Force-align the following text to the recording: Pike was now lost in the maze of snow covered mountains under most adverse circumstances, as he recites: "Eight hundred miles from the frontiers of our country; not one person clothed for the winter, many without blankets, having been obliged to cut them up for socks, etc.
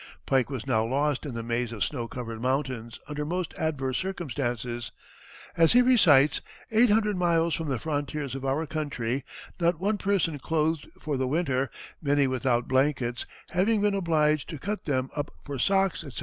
Pike 0.25 0.49
was 0.49 0.65
now 0.65 0.83
lost 0.83 1.27
in 1.27 1.35
the 1.35 1.43
maze 1.43 1.71
of 1.71 1.83
snow 1.83 2.07
covered 2.07 2.41
mountains 2.41 2.97
under 3.07 3.23
most 3.23 3.53
adverse 3.59 3.99
circumstances, 3.99 4.91
as 5.55 5.73
he 5.73 5.83
recites: 5.83 6.41
"Eight 6.71 6.89
hundred 6.89 7.17
miles 7.17 7.53
from 7.53 7.67
the 7.67 7.77
frontiers 7.77 8.33
of 8.33 8.43
our 8.43 8.65
country; 8.65 9.23
not 9.59 9.79
one 9.79 9.99
person 9.99 10.39
clothed 10.39 10.87
for 10.99 11.17
the 11.17 11.27
winter, 11.27 11.69
many 12.01 12.25
without 12.25 12.67
blankets, 12.67 13.27
having 13.51 13.79
been 13.79 13.93
obliged 13.93 14.49
to 14.49 14.57
cut 14.57 14.85
them 14.85 15.11
up 15.15 15.31
for 15.43 15.59
socks, 15.59 16.03
etc. 16.03 16.19